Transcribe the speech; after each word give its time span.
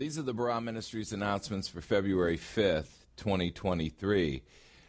These 0.00 0.18
are 0.18 0.22
the 0.22 0.32
Barah 0.32 0.64
Ministries 0.64 1.12
announcements 1.12 1.68
for 1.68 1.82
February 1.82 2.38
5th, 2.38 3.04
2023. 3.18 4.42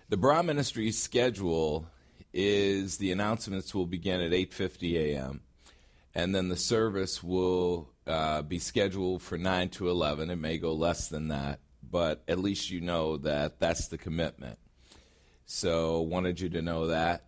The 0.08 0.16
Barah 0.16 0.46
Ministries 0.46 1.04
schedule 1.04 1.86
is 2.32 2.96
the 2.96 3.12
announcements 3.12 3.76
will 3.76 3.86
begin 3.86 4.22
at 4.22 4.32
8:50 4.32 4.94
a.m. 4.94 5.42
and 6.16 6.34
then 6.34 6.48
the 6.48 6.56
service 6.56 7.22
will 7.22 7.90
uh, 8.08 8.42
be 8.44 8.58
scheduled 8.58 9.22
for 9.22 9.38
9 9.38 9.68
to 9.72 9.90
11. 9.90 10.30
It 10.30 10.38
may 10.38 10.58
go 10.58 10.72
less 10.72 11.10
than 11.10 11.28
that, 11.28 11.60
but 11.84 12.24
at 12.30 12.40
least 12.40 12.72
you 12.72 12.80
know 12.80 13.18
that 13.18 13.60
that's 13.60 13.90
the 13.90 13.98
commitment. 13.98 14.60
So 15.46 16.00
wanted 16.00 16.40
you 16.40 16.48
to 16.52 16.62
know 16.62 16.88
that. 16.88 17.26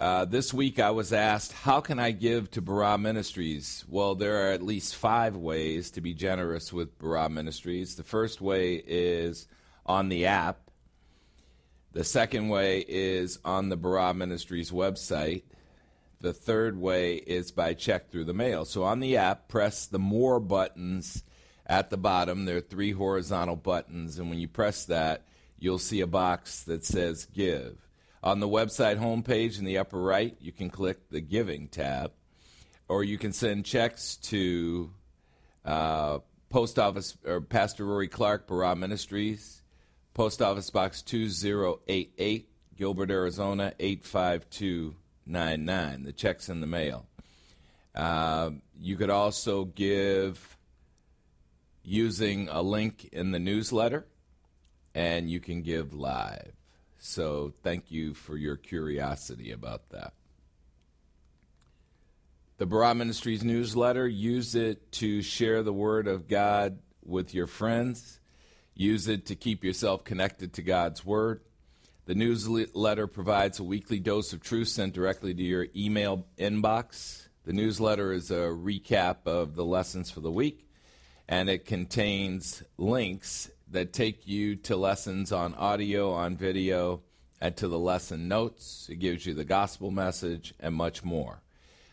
Uh, 0.00 0.24
this 0.24 0.54
week 0.54 0.78
I 0.78 0.92
was 0.92 1.12
asked, 1.12 1.52
how 1.52 1.82
can 1.82 1.98
I 1.98 2.12
give 2.12 2.50
to 2.52 2.62
Barah 2.62 2.98
Ministries? 2.98 3.84
Well, 3.86 4.14
there 4.14 4.46
are 4.46 4.52
at 4.52 4.62
least 4.62 4.96
five 4.96 5.36
ways 5.36 5.90
to 5.90 6.00
be 6.00 6.14
generous 6.14 6.72
with 6.72 6.98
Barah 6.98 7.30
Ministries. 7.30 7.96
The 7.96 8.02
first 8.02 8.40
way 8.40 8.76
is 8.76 9.46
on 9.84 10.08
the 10.08 10.24
app. 10.24 10.70
The 11.92 12.02
second 12.02 12.48
way 12.48 12.82
is 12.88 13.40
on 13.44 13.68
the 13.68 13.76
Barah 13.76 14.16
Ministries 14.16 14.70
website. 14.70 15.42
The 16.22 16.32
third 16.32 16.78
way 16.80 17.16
is 17.16 17.52
by 17.52 17.74
check 17.74 18.08
through 18.10 18.24
the 18.24 18.32
mail. 18.32 18.64
So 18.64 18.84
on 18.84 19.00
the 19.00 19.18
app, 19.18 19.48
press 19.48 19.84
the 19.84 19.98
More 19.98 20.40
buttons 20.40 21.24
at 21.66 21.90
the 21.90 21.98
bottom. 21.98 22.46
There 22.46 22.56
are 22.56 22.62
three 22.62 22.92
horizontal 22.92 23.56
buttons, 23.56 24.18
and 24.18 24.30
when 24.30 24.38
you 24.38 24.48
press 24.48 24.86
that, 24.86 25.26
you'll 25.58 25.78
see 25.78 26.00
a 26.00 26.06
box 26.06 26.62
that 26.62 26.86
says 26.86 27.26
Give. 27.26 27.76
On 28.22 28.38
the 28.38 28.48
website 28.48 28.98
homepage 28.98 29.58
in 29.58 29.64
the 29.64 29.78
upper 29.78 30.00
right, 30.00 30.36
you 30.40 30.52
can 30.52 30.68
click 30.68 31.08
the 31.08 31.22
Giving 31.22 31.68
tab, 31.68 32.12
or 32.86 33.02
you 33.02 33.16
can 33.16 33.32
send 33.32 33.64
checks 33.64 34.16
to 34.16 34.90
uh, 35.64 36.18
Post 36.50 36.78
Office 36.78 37.16
or 37.24 37.40
Pastor 37.40 37.86
Rory 37.86 38.08
Clark, 38.08 38.46
Barah 38.46 38.76
Ministries, 38.76 39.62
Post 40.12 40.42
Office 40.42 40.68
Box 40.68 41.00
2088, 41.00 42.50
Gilbert, 42.76 43.10
Arizona 43.10 43.72
85299. 43.78 46.02
The 46.02 46.12
check's 46.12 46.50
in 46.50 46.60
the 46.60 46.66
mail. 46.66 47.06
Uh, 47.94 48.50
you 48.78 48.96
could 48.96 49.10
also 49.10 49.64
give 49.64 50.58
using 51.82 52.50
a 52.50 52.60
link 52.60 53.08
in 53.12 53.30
the 53.30 53.38
newsletter, 53.38 54.06
and 54.94 55.30
you 55.30 55.40
can 55.40 55.62
give 55.62 55.94
live. 55.94 56.59
So 57.02 57.54
thank 57.62 57.90
you 57.90 58.12
for 58.12 58.36
your 58.36 58.56
curiosity 58.56 59.52
about 59.52 59.88
that. 59.88 60.12
The 62.58 62.66
Barah 62.66 62.94
Ministries 62.94 63.42
newsletter, 63.42 64.06
use 64.06 64.54
it 64.54 64.92
to 64.92 65.22
share 65.22 65.62
the 65.62 65.72
Word 65.72 66.06
of 66.06 66.28
God 66.28 66.78
with 67.02 67.32
your 67.34 67.46
friends. 67.46 68.20
Use 68.74 69.08
it 69.08 69.24
to 69.26 69.34
keep 69.34 69.64
yourself 69.64 70.04
connected 70.04 70.52
to 70.52 70.62
God's 70.62 71.02
Word. 71.02 71.40
The 72.04 72.14
newsletter 72.14 73.06
provides 73.06 73.58
a 73.58 73.64
weekly 73.64 73.98
dose 73.98 74.34
of 74.34 74.42
truth 74.42 74.68
sent 74.68 74.92
directly 74.92 75.32
to 75.32 75.42
your 75.42 75.68
email 75.74 76.26
inbox. 76.38 77.28
The 77.44 77.54
newsletter 77.54 78.12
is 78.12 78.30
a 78.30 78.50
recap 78.50 79.26
of 79.26 79.54
the 79.54 79.64
lessons 79.64 80.10
for 80.10 80.20
the 80.20 80.30
week, 80.30 80.68
and 81.26 81.48
it 81.48 81.64
contains 81.64 82.62
links 82.76 83.50
that 83.70 83.92
take 83.92 84.26
you 84.26 84.56
to 84.56 84.76
lessons 84.76 85.32
on 85.32 85.54
audio, 85.54 86.12
on 86.12 86.36
video, 86.36 87.02
and 87.40 87.56
to 87.56 87.68
the 87.68 87.78
lesson 87.78 88.28
notes. 88.28 88.88
It 88.90 88.96
gives 88.96 89.24
you 89.26 89.34
the 89.34 89.44
gospel 89.44 89.90
message 89.90 90.54
and 90.60 90.74
much 90.74 91.04
more. 91.04 91.42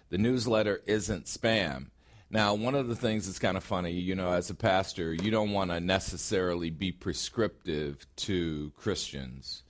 The 0.10 0.18
newsletter 0.18 0.82
isn't 0.86 1.26
spam. 1.26 1.88
Now, 2.30 2.56
one 2.56 2.76
of 2.76 2.88
the 2.88 2.96
things 2.96 3.26
that's 3.26 3.40
kind 3.40 3.56
of 3.56 3.64
funny, 3.64 3.92
you 3.92 4.14
know, 4.16 4.34
as 4.34 4.50
a 4.50 4.56
pastor, 4.56 5.14
you 5.14 5.32
don't 5.32 5.52
want 5.52 5.72
to 5.72 5.80
necessarily 5.80 6.70
be 6.70 6.92
prescriptive 6.92 8.06
to 8.18 8.72
Christians. 8.76 9.64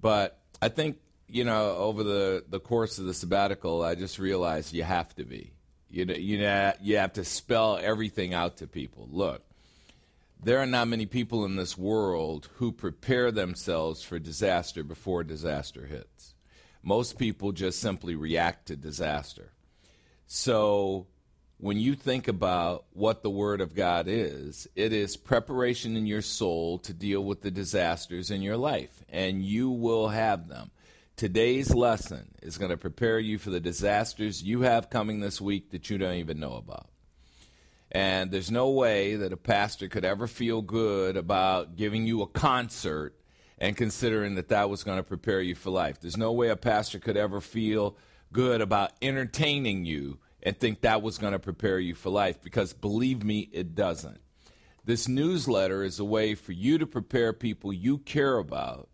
But 0.00 0.38
I 0.60 0.68
think, 0.68 0.98
you 1.28 1.44
know, 1.44 1.76
over 1.76 2.02
the, 2.02 2.44
the 2.48 2.60
course 2.60 2.98
of 2.98 3.06
the 3.06 3.14
sabbatical, 3.14 3.82
I 3.82 3.94
just 3.94 4.18
realized 4.18 4.74
you 4.74 4.82
have 4.82 5.14
to 5.16 5.24
be. 5.24 5.52
You, 5.88 6.04
know, 6.04 6.14
you, 6.14 6.38
you 6.82 6.98
have 6.98 7.14
to 7.14 7.24
spell 7.24 7.78
everything 7.78 8.34
out 8.34 8.58
to 8.58 8.66
people. 8.66 9.08
Look, 9.10 9.42
there 10.42 10.58
are 10.58 10.66
not 10.66 10.88
many 10.88 11.06
people 11.06 11.44
in 11.44 11.56
this 11.56 11.76
world 11.76 12.48
who 12.54 12.70
prepare 12.70 13.30
themselves 13.30 14.02
for 14.02 14.18
disaster 14.18 14.84
before 14.84 15.24
disaster 15.24 15.86
hits. 15.86 16.34
Most 16.82 17.18
people 17.18 17.52
just 17.52 17.80
simply 17.80 18.14
react 18.14 18.66
to 18.66 18.76
disaster. 18.76 19.52
So, 20.26 21.06
when 21.60 21.78
you 21.78 21.96
think 21.96 22.28
about 22.28 22.84
what 22.92 23.24
the 23.24 23.30
Word 23.30 23.60
of 23.60 23.74
God 23.74 24.06
is, 24.06 24.68
it 24.76 24.92
is 24.92 25.16
preparation 25.16 25.96
in 25.96 26.06
your 26.06 26.22
soul 26.22 26.78
to 26.78 26.92
deal 26.92 27.24
with 27.24 27.42
the 27.42 27.50
disasters 27.50 28.30
in 28.30 28.42
your 28.42 28.56
life, 28.56 29.02
and 29.08 29.44
you 29.44 29.68
will 29.70 30.08
have 30.08 30.48
them. 30.48 30.70
Today's 31.16 31.74
lesson 31.74 32.32
is 32.42 32.58
going 32.58 32.70
to 32.70 32.76
prepare 32.76 33.18
you 33.18 33.38
for 33.38 33.50
the 33.50 33.58
disasters 33.58 34.40
you 34.40 34.60
have 34.60 34.88
coming 34.88 35.18
this 35.18 35.40
week 35.40 35.72
that 35.72 35.90
you 35.90 35.98
don't 35.98 36.14
even 36.14 36.38
know 36.38 36.52
about. 36.52 36.86
And 37.90 38.30
there's 38.30 38.50
no 38.50 38.70
way 38.70 39.16
that 39.16 39.32
a 39.32 39.36
pastor 39.36 39.88
could 39.88 40.04
ever 40.04 40.26
feel 40.26 40.60
good 40.60 41.16
about 41.16 41.76
giving 41.76 42.06
you 42.06 42.22
a 42.22 42.26
concert 42.26 43.14
and 43.58 43.76
considering 43.76 44.34
that 44.34 44.48
that 44.48 44.70
was 44.70 44.84
going 44.84 44.98
to 44.98 45.02
prepare 45.02 45.40
you 45.40 45.54
for 45.54 45.70
life. 45.70 46.00
There's 46.00 46.16
no 46.16 46.32
way 46.32 46.48
a 46.48 46.56
pastor 46.56 46.98
could 46.98 47.16
ever 47.16 47.40
feel 47.40 47.96
good 48.32 48.60
about 48.60 48.92
entertaining 49.00 49.84
you 49.84 50.18
and 50.42 50.58
think 50.58 50.82
that 50.82 51.02
was 51.02 51.18
going 51.18 51.32
to 51.32 51.38
prepare 51.38 51.78
you 51.78 51.94
for 51.94 52.10
life 52.10 52.40
because 52.42 52.72
believe 52.72 53.24
me, 53.24 53.48
it 53.52 53.74
doesn't. 53.74 54.20
This 54.84 55.08
newsletter 55.08 55.82
is 55.82 55.98
a 55.98 56.04
way 56.04 56.34
for 56.34 56.52
you 56.52 56.78
to 56.78 56.86
prepare 56.86 57.32
people 57.32 57.72
you 57.72 57.98
care 57.98 58.38
about 58.38 58.88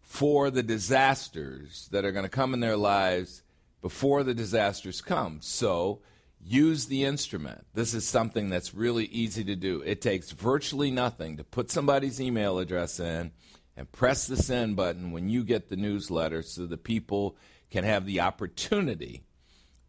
for 0.00 0.50
the 0.50 0.62
disasters 0.62 1.88
that 1.92 2.04
are 2.04 2.12
going 2.12 2.24
to 2.24 2.28
come 2.28 2.52
in 2.52 2.60
their 2.60 2.76
lives 2.76 3.42
before 3.80 4.24
the 4.24 4.34
disasters 4.34 5.00
come. 5.00 5.38
So, 5.40 6.00
use 6.44 6.86
the 6.86 7.04
instrument. 7.04 7.66
This 7.74 7.94
is 7.94 8.06
something 8.06 8.50
that's 8.50 8.74
really 8.74 9.04
easy 9.06 9.44
to 9.44 9.56
do. 9.56 9.82
It 9.82 10.00
takes 10.00 10.32
virtually 10.32 10.90
nothing 10.90 11.36
to 11.36 11.44
put 11.44 11.70
somebody's 11.70 12.20
email 12.20 12.58
address 12.58 12.98
in 12.98 13.32
and 13.76 13.90
press 13.92 14.26
the 14.26 14.36
send 14.36 14.76
button 14.76 15.12
when 15.12 15.28
you 15.28 15.44
get 15.44 15.68
the 15.68 15.76
newsletter 15.76 16.42
so 16.42 16.66
the 16.66 16.76
people 16.76 17.36
can 17.70 17.84
have 17.84 18.04
the 18.06 18.20
opportunity 18.20 19.22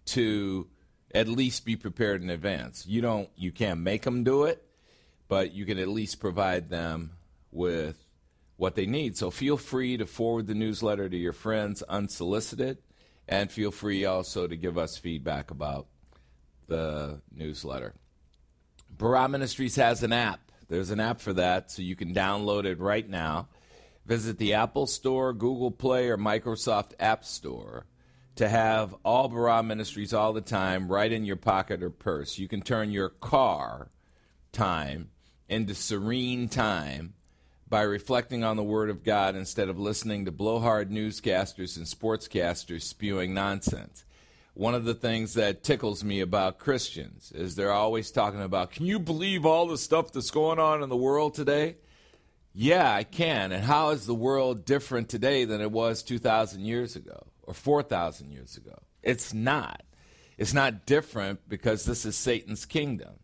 to 0.06 0.68
at 1.14 1.28
least 1.28 1.66
be 1.66 1.76
prepared 1.76 2.22
in 2.22 2.30
advance. 2.30 2.86
You 2.86 3.02
don't 3.02 3.30
you 3.36 3.52
can't 3.52 3.82
make 3.82 4.04
them 4.04 4.24
do 4.24 4.44
it, 4.44 4.64
but 5.28 5.54
you 5.54 5.66
can 5.66 5.78
at 5.80 5.88
least 5.88 6.20
provide 6.20 6.70
them 6.70 7.12
with 7.52 7.98
what 8.58 8.76
they 8.76 8.86
need. 8.86 9.18
So 9.18 9.32
feel 9.32 9.58
free 9.58 9.98
to 9.98 10.06
forward 10.06 10.48
the 10.48 10.54
newsletter 10.54 11.10
to 11.10 11.18
your 11.18 11.34
friends 11.34 11.82
unsolicited 11.84 12.78
and 13.28 13.52
feel 13.52 13.72
free 13.72 14.06
also 14.06 14.48
to 14.48 14.56
give 14.56 14.78
us 14.78 14.98
feedback 14.98 15.52
about 15.52 15.88
the 16.68 17.22
newsletter. 17.32 17.94
Barah 18.96 19.30
Ministries 19.30 19.76
has 19.76 20.04
an 20.04 20.14
app. 20.14 20.52
There's 20.70 20.92
an 20.92 21.00
app 21.00 21.20
for 21.20 21.34
that, 21.34 21.72
so 21.72 21.82
you 21.82 21.96
can 21.96 22.14
download 22.14 22.66
it 22.66 22.80
right 22.80 23.08
now. 23.08 23.48
Visit 24.06 24.38
the 24.38 24.54
Apple 24.54 24.88
Store, 24.88 25.34
Google 25.34 25.72
Play, 25.72 26.10
or 26.10 26.18
Microsoft 26.18 26.94
App 27.00 27.24
Store 27.24 27.86
to 28.36 28.50
have 28.50 28.96
all 29.06 29.30
Barah 29.30 29.66
Ministries 29.66 30.14
all 30.14 30.34
the 30.34 30.42
time 30.42 30.92
right 30.92 31.12
in 31.12 31.26
your 31.26 31.36
pocket 31.36 31.84
or 31.84 31.90
purse. 31.90 32.38
You 32.38 32.48
can 32.48 32.62
turn 32.62 32.92
your 32.92 33.10
car 33.10 33.92
time 34.52 35.10
into 35.48 35.76
serene 35.76 36.50
time 36.50 37.14
by 37.70 37.82
reflecting 37.82 38.44
on 38.44 38.58
the 38.58 38.64
Word 38.64 38.90
of 38.90 39.04
God 39.04 39.36
instead 39.36 39.70
of 39.70 39.80
listening 39.80 40.26
to 40.26 40.32
blowhard 40.32 40.92
newscasters 40.92 41.78
and 41.78 41.86
sportscasters 41.86 42.84
spewing 42.84 43.34
nonsense 43.34 44.06
one 44.54 44.76
of 44.76 44.86
the 44.86 44.94
things 44.94 45.34
that 45.34 45.64
tickles 45.64 46.04
me 46.04 46.20
about 46.20 46.60
Christians 46.60 47.32
is 47.34 47.56
they're 47.56 47.72
always 47.72 48.12
talking 48.12 48.42
about, 48.42 48.72
can 48.72 48.86
you 48.86 49.00
believe 49.00 49.46
all 49.46 49.68
the 49.68 49.78
stuff 49.78 50.12
that's 50.12 50.32
going 50.32 50.60
on 50.60 50.84
in 50.84 50.90
the 50.90 50.96
world 50.96 51.34
today? 51.34 51.78
Yeah, 52.54 52.94
I 52.94 53.04
can. 53.04 53.52
And 53.52 53.64
how 53.64 53.90
is 53.90 54.06
the 54.06 54.14
world 54.14 54.64
different 54.64 55.10
today 55.10 55.46
than 55.46 55.60
it 55.60 55.72
was 55.72 56.04
2,000 56.04 56.62
years 56.62 56.96
ago 56.96 57.26
or 57.42 57.56
4,000 57.56 58.32
years 58.32 58.56
ago? 58.56 58.78
It's 59.02 59.34
not. 59.34 59.82
It's 60.38 60.54
not 60.54 60.86
different 60.86 61.50
because 61.50 61.86
this 61.86 62.06
is 62.06 62.16
Satan's 62.16 62.66
kingdom. 62.66 63.16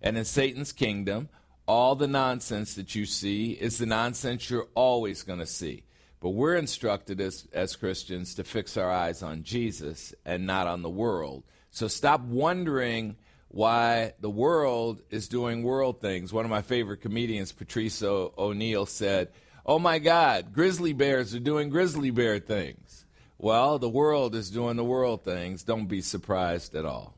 And 0.00 0.16
in 0.16 0.24
Satan's 0.24 0.72
kingdom, 0.72 1.28
all 1.66 1.96
the 1.96 2.06
nonsense 2.06 2.74
that 2.74 2.94
you 2.94 3.06
see 3.06 3.52
is 3.52 3.78
the 3.78 3.86
nonsense 3.86 4.50
you're 4.50 4.68
always 4.76 5.24
going 5.24 5.40
to 5.40 5.46
see. 5.46 5.82
But 6.26 6.34
we're 6.34 6.56
instructed 6.56 7.20
as, 7.20 7.46
as 7.52 7.76
Christians 7.76 8.34
to 8.34 8.42
fix 8.42 8.76
our 8.76 8.90
eyes 8.90 9.22
on 9.22 9.44
Jesus 9.44 10.12
and 10.24 10.44
not 10.44 10.66
on 10.66 10.82
the 10.82 10.90
world. 10.90 11.44
So 11.70 11.86
stop 11.86 12.20
wondering 12.22 13.14
why 13.46 14.14
the 14.18 14.28
world 14.28 15.02
is 15.08 15.28
doing 15.28 15.62
world 15.62 16.00
things. 16.00 16.32
One 16.32 16.44
of 16.44 16.50
my 16.50 16.62
favorite 16.62 17.00
comedians, 17.00 17.52
Patrice 17.52 18.02
O'Neal, 18.02 18.86
said, 18.86 19.28
Oh 19.64 19.78
my 19.78 20.00
God, 20.00 20.52
grizzly 20.52 20.92
bears 20.92 21.32
are 21.32 21.38
doing 21.38 21.68
grizzly 21.68 22.10
bear 22.10 22.40
things. 22.40 23.06
Well, 23.38 23.78
the 23.78 23.88
world 23.88 24.34
is 24.34 24.50
doing 24.50 24.74
the 24.74 24.82
world 24.82 25.22
things. 25.22 25.62
Don't 25.62 25.86
be 25.86 26.00
surprised 26.00 26.74
at 26.74 26.84
all. 26.84 27.14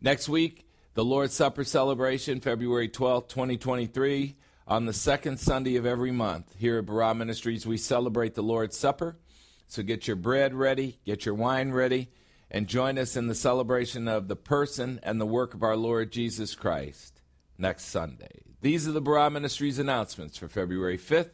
Next 0.00 0.30
week, 0.30 0.66
the 0.94 1.04
Lord's 1.04 1.34
Supper 1.34 1.62
celebration, 1.62 2.40
February 2.40 2.88
12th, 2.88 3.28
2023, 3.28 4.34
on 4.70 4.86
the 4.86 4.92
second 4.92 5.40
Sunday 5.40 5.74
of 5.74 5.84
every 5.84 6.12
month. 6.12 6.54
Here 6.56 6.78
at 6.78 6.86
Barah 6.86 7.16
Ministries, 7.16 7.66
we 7.66 7.76
celebrate 7.76 8.36
the 8.36 8.42
Lord's 8.42 8.78
Supper. 8.78 9.18
So 9.66 9.82
get 9.82 10.06
your 10.06 10.14
bread 10.14 10.54
ready, 10.54 11.00
get 11.04 11.26
your 11.26 11.34
wine 11.34 11.72
ready, 11.72 12.08
and 12.52 12.68
join 12.68 12.96
us 12.96 13.16
in 13.16 13.26
the 13.26 13.34
celebration 13.34 14.06
of 14.06 14.28
the 14.28 14.36
person 14.36 15.00
and 15.02 15.20
the 15.20 15.26
work 15.26 15.54
of 15.54 15.64
our 15.64 15.76
Lord 15.76 16.12
Jesus 16.12 16.54
Christ 16.54 17.20
next 17.58 17.86
Sunday. 17.86 18.42
These 18.60 18.86
are 18.86 18.92
the 18.92 19.02
Barah 19.02 19.32
Ministries 19.32 19.80
announcements 19.80 20.38
for 20.38 20.46
February 20.46 20.98
5th, 20.98 21.32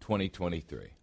2023. 0.00 0.94